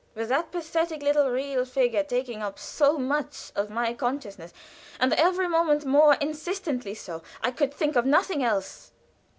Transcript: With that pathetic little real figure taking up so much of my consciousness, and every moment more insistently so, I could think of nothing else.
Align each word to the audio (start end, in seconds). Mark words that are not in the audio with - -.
With 0.15 0.29
that 0.29 0.51
pathetic 0.51 1.03
little 1.03 1.29
real 1.29 1.63
figure 1.63 2.03
taking 2.03 2.41
up 2.41 2.57
so 2.57 2.97
much 2.97 3.51
of 3.55 3.69
my 3.69 3.93
consciousness, 3.93 4.51
and 4.99 5.13
every 5.13 5.47
moment 5.47 5.85
more 5.85 6.15
insistently 6.15 6.95
so, 6.95 7.21
I 7.43 7.51
could 7.51 7.71
think 7.71 7.95
of 7.95 8.07
nothing 8.07 8.43
else. 8.43 8.93